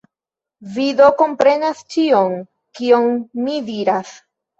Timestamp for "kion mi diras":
2.79-4.15